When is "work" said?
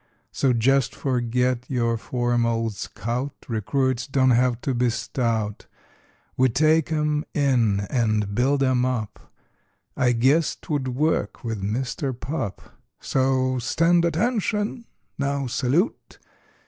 10.87-11.43